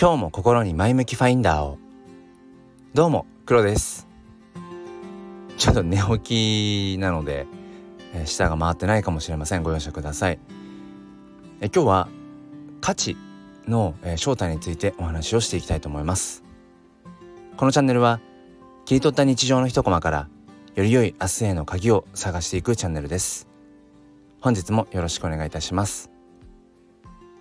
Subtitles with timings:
[0.00, 1.76] 今日も心に前向きファインダーを。
[2.94, 4.08] どうも黒です。
[5.58, 7.46] ちょっと寝起きなので、
[8.14, 9.62] えー、舌が回ってないかもしれません。
[9.62, 10.38] ご容赦ください。
[11.60, 12.08] え今日は
[12.80, 13.14] 価値
[13.68, 16.44] の、えー、正体についてお話をしていきたいと思います。
[17.58, 18.20] このチャンネルは
[18.86, 20.28] 切り取った日常の一コマから
[20.76, 23.48] より良い明日への鍵を探していくチャンネルです。
[24.40, 26.10] 本日もよろしくお願いいたします。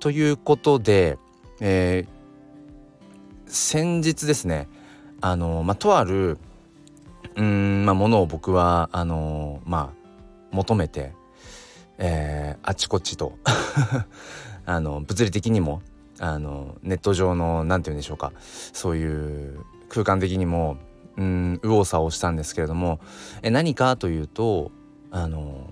[0.00, 1.16] ということで、
[1.58, 2.21] えー、
[3.52, 4.66] 先日ですね
[5.20, 6.38] あの、まあ、とある
[7.36, 10.02] うん、まあ、ものを僕はあのまあ
[10.50, 11.12] 求めて、
[11.98, 13.38] えー、あちこちと
[14.64, 15.82] あの物理的にも
[16.18, 20.78] あのネット上の何て言うんでしょうかそういう空間的にも
[21.16, 23.00] うん右往左往したんですけれども
[23.42, 24.70] え何かというと
[25.10, 25.70] あの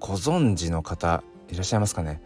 [0.00, 2.20] ご存知の方いらっしゃいますかね？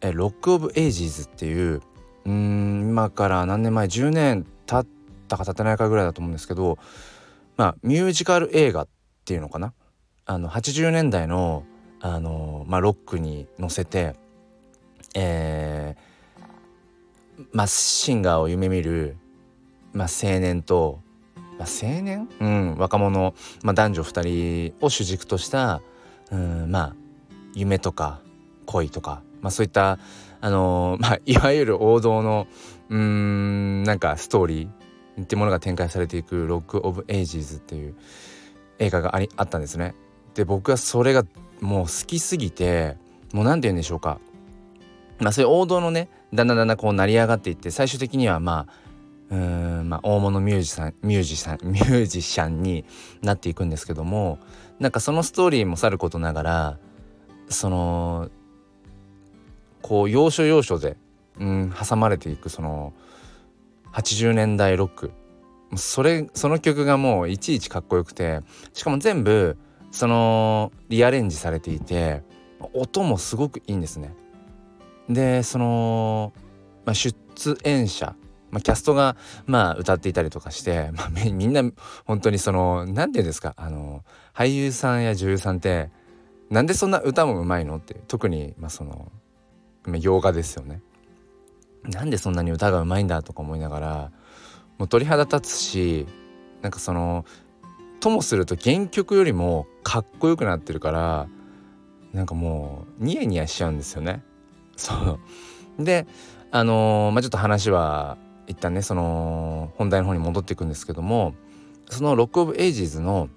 [0.00, 1.80] えロック・オブ・エイジーズっていう
[2.26, 4.90] うん今から何年前10年経っ
[5.28, 6.78] たか経ってないかぐらいだと思うんですけど
[7.56, 8.88] まあミュージカル映画っ
[9.24, 9.72] ていうのかな？
[10.26, 11.64] あの80年代の
[12.00, 14.14] あの、まあ、ロックに乗せて
[15.14, 19.16] えー、まあシンガーを夢見る、
[19.92, 21.00] まあ、青年と、
[21.58, 25.82] まあ、青年、うん、若者、まあ、男女2人を主軸とした
[26.30, 26.94] うんまあ
[27.54, 28.20] 夢とか
[28.66, 29.98] 恋とか、まあ、そういった
[30.44, 32.46] あのー、まあ、いわゆる王道の
[32.90, 37.94] うんなんかストーリーってものが展開されていく「ロック・オブ・エイジーズ」っていう
[38.78, 39.94] 映画がありあったんですね。
[40.34, 41.24] で僕はそれが
[41.62, 42.98] もう好きすぎて
[43.32, 44.20] もう何て言うんでしょうか
[45.18, 48.66] まあそういう王道のねだんだんだんだんこう成り上がっていって最終的にはま
[49.30, 52.84] あうんまあ大物ミュージシャンミュージシャンミュージシャンに
[53.22, 54.38] なっていくんですけども
[54.78, 56.78] なんかそのストーリーもさることながら
[57.48, 58.28] その
[59.84, 60.96] こう要所要所で、
[61.38, 62.94] うん、挟まれていくその
[63.92, 65.12] 80年代ロック
[65.76, 68.40] それその曲がもういちいちかっこよくて
[68.72, 69.58] しかも全部
[69.90, 72.22] そのリアレンジされていて
[72.72, 74.14] 音もすごくいいんですね。
[75.10, 76.32] でその、
[76.86, 77.14] まあ、出
[77.64, 78.16] 演者
[78.50, 79.16] まあ、キャストが
[79.46, 81.62] まあ歌っていたりとかして、まあ、みんな
[82.06, 84.02] 本当にその何て言うんですかあの
[84.32, 85.90] 俳優さんや女優さんって
[86.48, 89.10] なんでそんな歌もうまいのって特にまあその
[89.86, 90.80] 洋画ですよね。
[91.84, 94.12] なんでそんなに歌がうまいんだとか思いながら
[94.78, 96.06] もう鳥肌立つし
[96.62, 97.26] なんかその
[98.00, 101.28] ともすると原曲よりもかっこよくなってるから
[102.12, 104.22] なんかもうニヤニヤしちゃうんですよね。
[104.76, 105.18] そ
[105.78, 106.06] うで
[106.50, 108.16] あのー、まあちょっと話は
[108.46, 111.34] 一旦ねその本題の方に戻っていくんですけども
[111.90, 113.28] その「ロック・オブ・エイジーズの」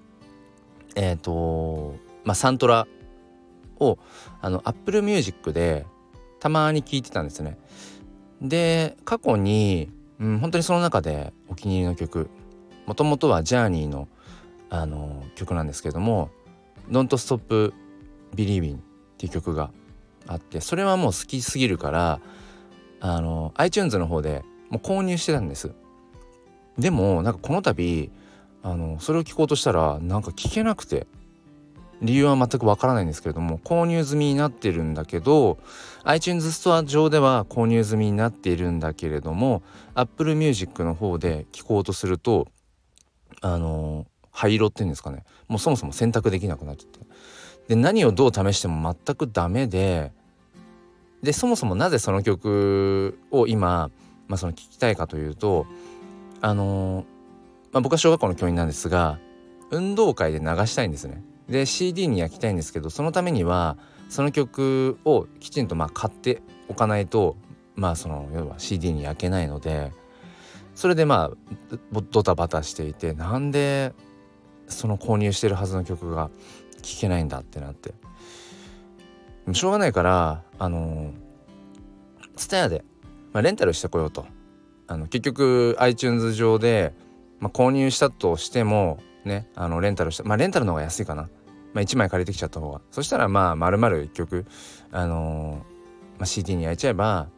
[0.96, 2.86] えっ、ー、とまあサントラ
[3.80, 3.98] を
[4.40, 5.86] あの Apple Music で
[6.40, 7.58] たまに聴いてたんですね。
[8.40, 9.90] で過去に、
[10.20, 12.30] うん、本当にその中でお気に入りの曲。
[12.86, 14.08] もともとはジャーニーの
[14.70, 16.30] あの曲なんですけども
[16.90, 17.72] 「Don't Stop
[18.34, 18.80] Believing」っ
[19.16, 19.70] ていう曲が
[20.26, 22.20] あってそれはもう好きすぎるから
[23.00, 25.72] あの iTunes の方でもう購入してたんです。
[26.78, 28.10] でもなんかこの度
[28.62, 31.06] あのそれを聞こうとしたらなんか聞けなくて。
[32.02, 35.58] 理由は全くわからないんですけれども購入済みになってるんだけど
[36.04, 39.62] iTunes ストア上では購入済みになっているんだけれども
[39.94, 42.46] Apple Music の方で聞こうとすると
[43.40, 45.24] あの灰色っていうんですかね。
[45.48, 47.00] もうそもそも選択できなくなっちゃって。
[47.68, 50.12] で何をどう試しても全くダメで
[51.22, 53.90] でそもそもなぜその曲を今
[54.28, 55.66] まあ、その聞きたいかというと
[56.40, 57.04] あの、
[57.72, 59.18] まあ、僕は小学校の教員なんですが
[59.70, 61.22] 運動会で流したいんですね。
[61.48, 67.36] で CD に焼きたいんですけどそのためにはその曲をきちんとまあ買っておかないと
[67.74, 69.92] まあその要は CD に焼けないので
[70.74, 71.78] それでまあ
[72.10, 73.94] ドタバタしていてなんで
[74.66, 76.30] その購入してるはずの曲が
[76.82, 77.94] 聴けないんだってなって
[79.52, 81.12] しょうがないからあの
[82.36, 82.84] TSUTAYA で
[83.32, 84.26] まあ、レンタルしてこようと
[84.86, 86.94] あの結局 iTunes 上で、
[87.40, 91.22] まあ、購入したとしてもねあのレンタルしたまあレンタルの方が安いかな、
[91.72, 92.80] まあ、1枚借りてきちゃった方が。
[92.90, 94.46] そしたらまあ丸々1曲、
[94.90, 95.56] あのー、
[96.18, 97.28] まあ、CD に焼いちゃえば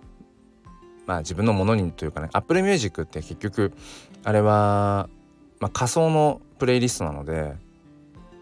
[1.06, 3.72] まあ自分のものにというかね Apple Music って結局
[4.24, 5.08] あれは、
[5.58, 7.56] まあ、仮想のプレイリストなので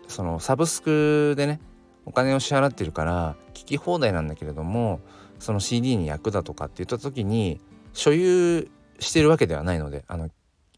[0.08, 1.61] そのサブスクでね
[2.05, 5.00] お金を支払ってるから聞き放題なんだけれども
[5.38, 7.61] その CD に役だとかって言った時に
[7.93, 10.29] 所有してるわけではないのであの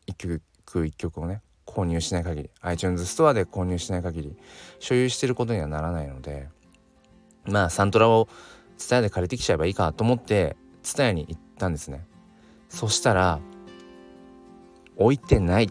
[0.06, 1.42] 一曲一曲をね。
[1.70, 4.36] 購入しない限り iTunes ストアで購入しない限り
[4.78, 6.48] 所有してることにはならないので
[7.44, 8.28] まあサントラを
[8.78, 12.06] TSUTAYA で借りてきちゃえばいいかと思って TSUTAYA に行ったんですね。
[12.68, 13.40] そしたら
[14.96, 15.70] 置いてない。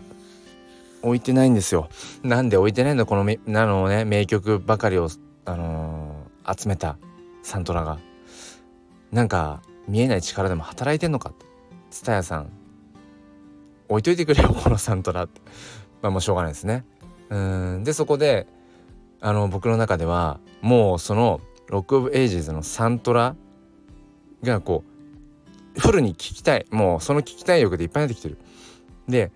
[1.02, 1.90] 置いてないんですよ。
[2.24, 5.10] なんで置いてないんだこのなのね名曲ばかりを
[5.46, 6.98] あのー、集めた
[7.42, 8.00] サントラが。
[9.12, 11.34] なんか見えない力でも働いてんのか
[11.90, 12.52] 蔦屋さん
[13.88, 15.42] 置いといてくれよこのサントラって。
[16.02, 16.86] まあもうしょうがないですね。
[17.30, 17.84] うん。
[17.84, 18.48] でそこで
[19.22, 23.36] あの僕の中ではもうそのロック・オブ・エイジーズのサントラ
[24.44, 24.84] がこ
[25.76, 26.66] うフルに聴きたい。
[26.72, 28.38] もうその聴きたい欲でいっぱいになってきてる。
[29.08, 29.32] で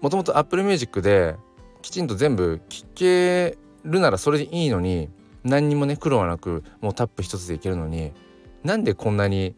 [0.00, 1.36] もともと Apple Music で
[1.82, 5.08] きちんと全部聴けるならそれでいいのに
[5.44, 8.12] 何にもね苦労はなくもうタップ一つでいけるのに
[8.64, 9.54] なんでこんなに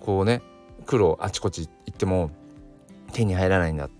[0.00, 0.42] こうね
[0.86, 2.30] 苦労あちこち行っても
[3.12, 3.90] 手に入らないんだっ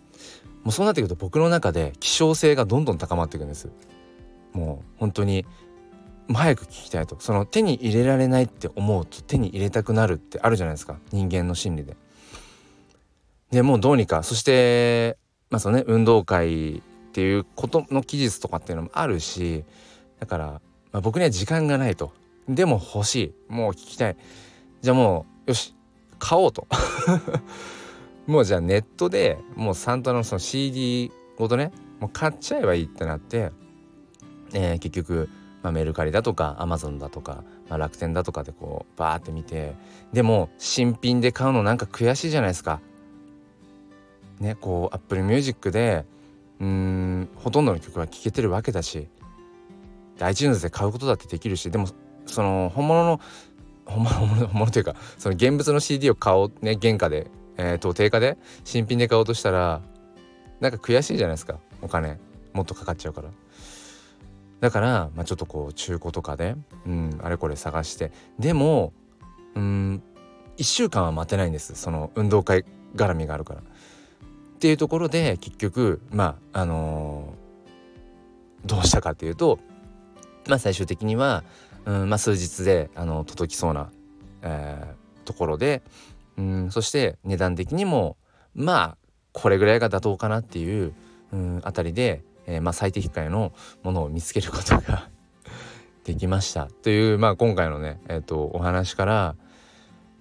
[0.64, 3.70] もうそうなってくると僕の中で希少性がどんどん高まっていくんです。
[4.52, 5.46] もう本当に
[6.32, 7.16] 早く聞きたいと。
[7.18, 10.98] その手に入れられないって思うと手に入れたくなるってあるじゃないですか。
[11.10, 11.96] 人間の心理で。
[13.50, 15.18] でもうどうにかそして
[15.50, 16.80] まあそのね運動会っ
[17.12, 19.64] ていうことの期日とかっていうのもあるし
[20.20, 20.46] だから、
[20.92, 22.12] まあ、僕には時間がないと。
[22.48, 23.52] でも欲しい。
[23.52, 24.16] もう聞きたい。
[24.80, 25.74] じゃあもうよし
[26.18, 26.66] 買おうと。
[28.26, 33.52] もうじゃあネットでもうサンタのその CD ごとねもう買っちゃえばいいってなって、
[34.52, 35.28] えー、結局、
[35.62, 39.74] まあ、メルカリだとかアマゾンだとか、まあ、楽天だとかでこうバーって見て
[40.12, 42.80] でも新品で買うのなんか悔しいじゃないですか。
[44.40, 46.04] ねこう Apple Music で
[46.60, 49.08] うんほとんどの曲は聴けてるわけだし
[50.20, 51.86] iTunes で買うことだってできるしでも
[52.26, 53.20] その本物の
[53.84, 54.14] 本物
[54.46, 59.82] 本物というかその現物の CD を買おうね原価でえーと、定価で新品で買おうとしたら
[60.60, 61.58] なんか悔しいじゃないですか。
[61.80, 62.18] お金。
[62.52, 63.30] もっとかかっちゃうから。
[64.60, 66.54] だから、まあ、ちょっとこう中古とかで、
[66.86, 68.12] うん、あれこれ探して。
[68.38, 68.92] でも
[69.54, 70.02] うん
[70.56, 71.74] 1週間は待てないんです。
[71.74, 72.64] その運動会
[72.94, 73.60] 絡みがあるから。
[73.60, 73.64] っ
[74.60, 79.58] ていうところで結局まああのー、どうしたかっていうと
[80.48, 81.42] まあ最終的には、
[81.84, 83.90] うんまあ、数日であの届きそうな、
[84.42, 85.82] えー、ところで
[86.36, 88.16] うんそして値段的にも
[88.54, 88.96] まあ
[89.32, 90.94] これぐらいが妥当かなっていう
[91.32, 93.52] うんあたりで、えー、まあ、最適解の
[93.82, 95.08] ものを見つけることが
[96.04, 99.36] できましたという、まあ、今回のね、えーと、お話から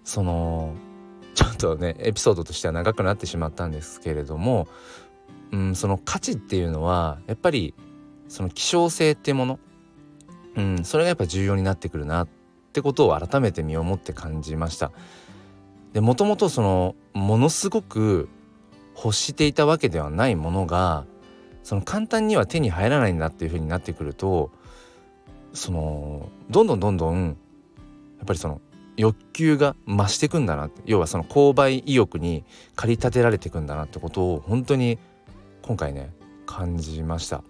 [0.03, 0.75] その
[1.33, 4.67] ちょっとねエピソードとしては長くなってしまったんですけれども、
[5.51, 7.73] うん、その価値っていうのはやっぱり
[8.27, 9.59] その希少性っていうもの、
[10.55, 12.27] うん、それがやっぱ重要になってくるなっ
[12.73, 14.91] てことを改めて身をもって感じました。
[15.93, 18.29] でもともとそのものすごく
[18.95, 21.05] 欲していたわけではないものが
[21.63, 24.51] その簡単には手に入らないんだっていう風になってくると
[25.53, 28.61] そのどんどんどんどんやっぱりその
[28.97, 32.43] 欲求が増していくんだな要はその購買意欲に
[32.75, 34.99] 駆り立てられていくんだなってことを本当に
[35.61, 36.11] 今回ね
[36.45, 37.43] 感じました。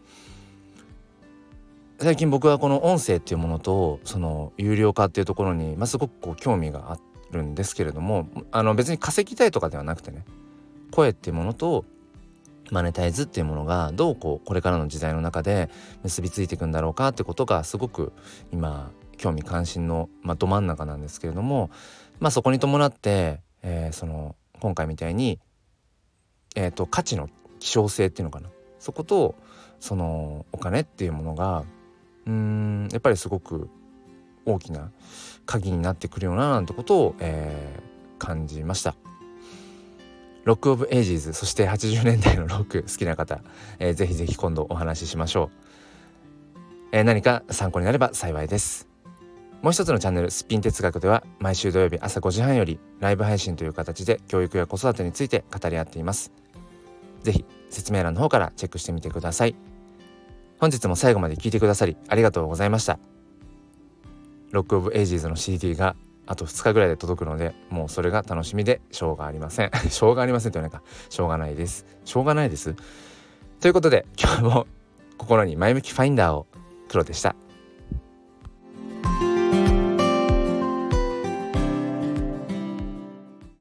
[1.99, 10.25] 最近僕はこの音声っていうものとその有料化っていうところに、まあ、すごくこう興味があってるんですけれどもあの別に稼ぎたいとかではなくてね
[10.91, 11.85] 声っていうものと
[12.71, 15.69] マネタイズっていうものがどうこうこれからの時代の中で
[16.03, 18.13] 結びついていくんだろうかってことがすごく
[18.51, 21.69] 今興味関心の、まあ、ど真ん中なんですけれども、
[22.19, 25.39] まあ、そこに伴って、えー、その今回みたいに、
[26.55, 28.49] えーと、価値の希少性っていうのかな。
[28.79, 29.35] そこと
[29.79, 31.63] そのお金っていうものが
[32.25, 33.69] うんやっぱりすごく
[34.45, 34.91] 大きな
[35.45, 38.95] 鍵になってくるよななんてことを、えー、感じました。
[40.43, 43.41] ロック・オブ・エイジーズそして80年代のロック好きな方、
[43.77, 48.87] えー、ぜひぜひ今度お話ししましょう、えー、何か参考になれば幸いです。
[49.61, 56.31] もう一つのチャンネル「すっぴん哲学」では毎週土曜日朝5時半よりライブ配信という形で教育や子育てについて語り合っています。
[57.21, 59.55] ぜひ説明欄の方からチェックしてみてください。
[60.59, 63.10] 本日も最後まで聞いてくださりありがとうございました。
[64.51, 65.95] ロック・オブ・エイジーズの CD が
[66.27, 69.71] あと2日ぐらいで届くのでもうそれが楽しみでしょうがありません。
[69.89, 70.83] しょうがありませんと言わないか。
[71.09, 71.85] しょうがないです。
[72.05, 72.75] しょうがないです。
[73.59, 74.67] ということで今日も
[75.17, 76.47] 心に前向きファインダーを
[76.87, 77.35] 黒でした。